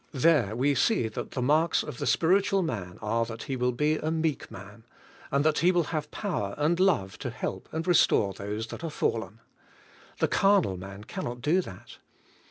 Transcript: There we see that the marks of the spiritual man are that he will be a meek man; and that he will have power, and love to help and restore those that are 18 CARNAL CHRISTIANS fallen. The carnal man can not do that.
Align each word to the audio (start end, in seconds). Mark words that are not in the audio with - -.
There 0.13 0.55
we 0.55 0.73
see 0.73 1.09
that 1.09 1.29
the 1.29 1.43
marks 1.43 1.83
of 1.83 1.99
the 1.99 2.07
spiritual 2.07 2.63
man 2.63 2.97
are 3.03 3.23
that 3.25 3.43
he 3.43 3.55
will 3.55 3.71
be 3.71 3.97
a 3.97 4.09
meek 4.09 4.49
man; 4.49 4.83
and 5.29 5.45
that 5.45 5.59
he 5.59 5.71
will 5.71 5.83
have 5.93 6.09
power, 6.09 6.55
and 6.57 6.79
love 6.79 7.19
to 7.19 7.29
help 7.29 7.69
and 7.71 7.85
restore 7.85 8.33
those 8.33 8.65
that 8.69 8.83
are 8.83 8.87
18 8.87 8.89
CARNAL 8.89 8.89
CHRISTIANS 8.89 9.39
fallen. 9.45 10.17
The 10.17 10.27
carnal 10.27 10.77
man 10.77 11.03
can 11.03 11.25
not 11.25 11.39
do 11.41 11.61
that. 11.61 11.99